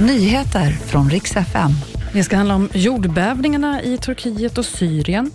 [0.00, 1.70] Nyheter från riks FM.
[2.12, 5.30] Det ska handla om jordbävningarna i Turkiet och Syrien.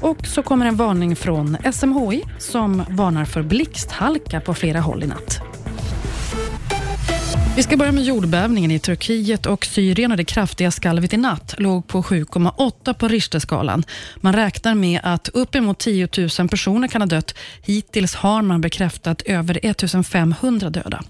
[0.00, 5.06] Och så kommer en varning från SMHI som varnar för blixthalka på flera håll i
[5.06, 5.40] natt.
[7.56, 11.54] Vi ska börja med jordbävningen i Turkiet och Syrien och det kraftiga skalvet i natt
[11.58, 13.84] låg på 7,8 på Richterskalan.
[14.16, 16.08] Man räknar med att uppemot 10
[16.38, 17.34] 000 personer kan ha dött.
[17.62, 21.02] Hittills har man bekräftat över 1 500 döda.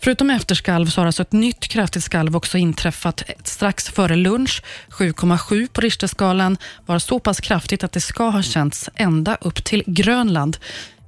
[0.00, 4.62] Förutom efterskalv så har alltså ett nytt kraftigt skalv också inträffat strax före lunch.
[4.88, 6.56] 7,7 på Richterskalan
[6.86, 10.56] var så pass kraftigt att det ska ha känts ända upp till Grönland.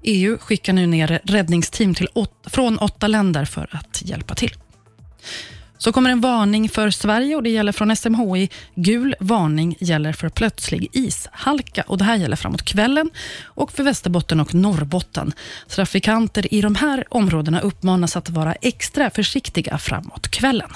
[0.03, 4.55] EU skickar nu ner räddningsteam till åt, från åtta länder för att hjälpa till.
[5.83, 8.48] Så kommer en varning för Sverige och det gäller från SMHI.
[8.75, 13.11] Gul varning gäller för plötslig ishalka och det här gäller framåt kvällen
[13.45, 15.33] och för Västerbotten och Norrbotten.
[15.69, 20.70] Trafikanter i de här områdena uppmanas att vara extra försiktiga framåt kvällen.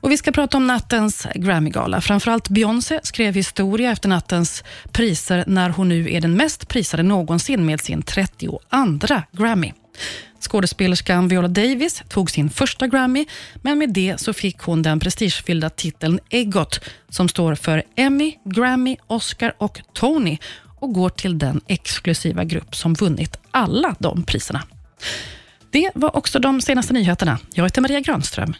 [0.00, 2.00] Och Vi ska prata om nattens Grammygala.
[2.00, 7.66] Framförallt Beyoncé skrev historia efter nattens priser när hon nu är den mest prisade någonsin
[7.66, 8.60] med sin 32
[9.32, 9.72] Grammy.
[10.54, 13.26] Skådespelerskan Viola Davis tog sin första Grammy,
[13.62, 18.96] men med det så fick hon den prestigefyllda titeln EGOT, som står för Emmy, Grammy,
[19.06, 20.38] Oscar och Tony
[20.80, 24.62] och går till den exklusiva grupp som vunnit alla de priserna.
[25.70, 27.38] Det var också de senaste nyheterna.
[27.54, 28.54] Jag heter Maria Granström.